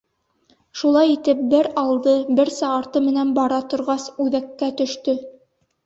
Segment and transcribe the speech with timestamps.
[0.79, 5.21] Шулай итеп, бер алды, берсә арты менән бара торғас, үҙәккә төштө.